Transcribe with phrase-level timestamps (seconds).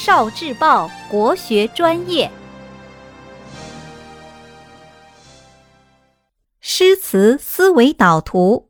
[0.00, 2.30] 少智报国学专业，
[6.60, 8.68] 诗词思维导图。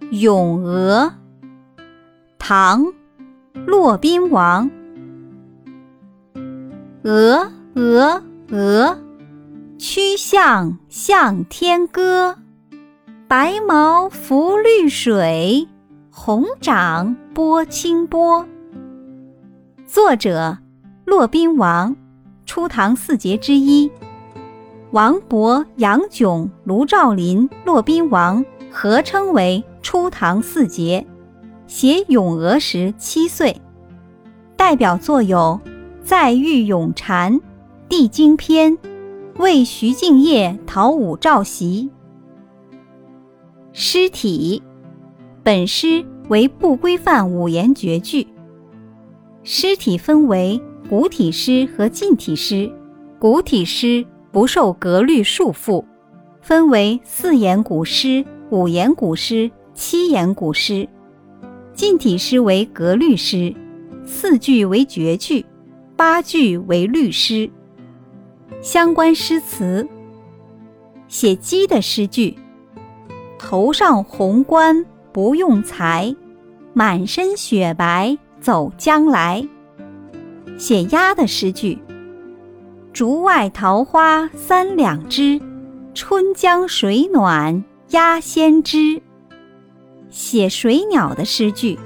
[0.12, 1.12] 《咏鹅》
[2.38, 2.84] 唐·
[3.66, 4.70] 骆宾王。
[7.02, 8.22] 鹅，鹅，
[8.52, 8.96] 鹅，
[9.76, 12.38] 曲项向天歌。
[13.26, 15.66] 白毛浮绿水。
[16.20, 18.44] 红掌拨清波。
[19.86, 20.58] 作者：
[21.04, 21.94] 骆宾王，
[22.44, 23.88] 初唐四杰之一。
[24.90, 31.06] 王勃、杨炯、卢照邻、骆宾王合称为初唐四杰。
[31.68, 33.56] 写《咏鹅》时七岁。
[34.56, 35.60] 代表作有
[36.02, 37.34] 《再遇咏蝉》
[37.88, 38.72] 《帝京篇》
[39.38, 41.84] 《为徐敬业讨武曌檄》。
[43.72, 44.64] 诗体。
[45.48, 48.26] 本诗为不规范五言绝句。
[49.42, 50.60] 诗体分为
[50.90, 52.70] 古体诗和近体诗。
[53.18, 55.82] 古体诗不受格律束缚，
[56.42, 60.86] 分为四言古诗、五言古诗、七言古诗。
[61.72, 63.54] 近体诗为格律诗，
[64.04, 65.46] 四句为绝句，
[65.96, 67.50] 八句为律诗。
[68.60, 69.88] 相关诗词：
[71.08, 72.36] 写鸡的诗句，
[73.38, 74.84] 头上红冠。
[75.12, 76.14] 不用才，
[76.72, 79.46] 满身雪白走将来。
[80.58, 81.78] 写鸭的诗句：
[82.92, 85.40] 竹外桃花三两枝，
[85.94, 89.00] 春江水暖鸭先知。
[90.10, 91.78] 写水鸟的诗句：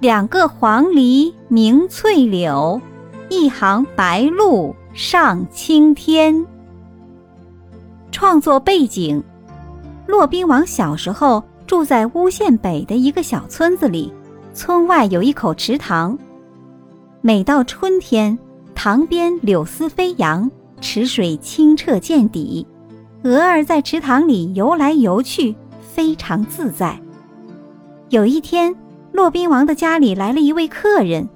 [0.00, 2.80] 两个黄鹂鸣翠柳，
[3.28, 6.46] 一行白鹭上青天。
[8.10, 9.22] 创作背景：
[10.06, 11.42] 骆宾王小时候。
[11.70, 14.12] 住在巫县北的一个小村子里，
[14.52, 16.18] 村外有一口池塘。
[17.20, 18.36] 每到春天，
[18.74, 22.66] 塘边柳丝飞扬，池水清澈见底，
[23.22, 27.00] 鹅儿在池塘里游来游去，非常自在。
[28.08, 28.74] 有一天，
[29.12, 31.28] 骆宾王的家里来了一位客人，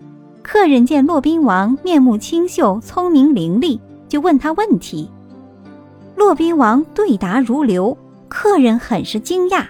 [0.42, 3.78] 客人见骆宾王面目清秀、聪明伶俐，
[4.08, 5.08] 就问他问题。
[6.16, 7.96] 骆宾王对答如流，
[8.28, 9.64] 客人很是惊讶。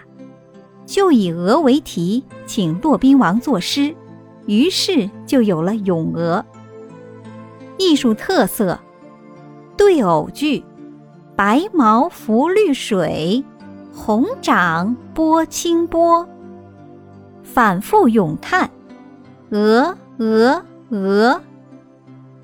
[0.87, 3.95] 就以鹅为题，请骆宾王作诗，
[4.47, 6.45] 于是就有了《咏鹅》。
[7.79, 8.79] 艺术特色：
[9.77, 10.63] 对偶句，
[11.35, 13.45] 白毛浮绿水，
[13.93, 16.29] 红掌拨清波。
[17.43, 18.71] 反复咏叹，
[19.51, 21.41] 鹅鹅鹅。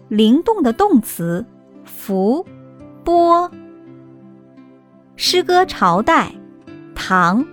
[0.08, 1.46] 灵动的动词，
[1.84, 2.44] 浮
[3.04, 3.50] 波。
[5.14, 6.34] 诗歌朝代，
[6.94, 7.46] 唐。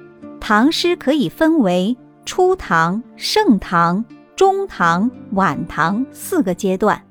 [0.49, 7.03] 唐诗可以分为初唐、盛唐、中唐、晚唐四个阶段。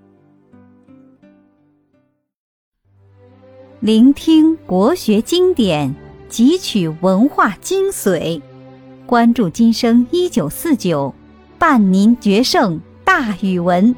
[3.80, 5.94] 聆听国学经典，
[6.30, 8.40] 汲取文化精髓，
[9.04, 11.14] 关注今生一九四九，
[11.58, 13.94] 伴您决胜大语文。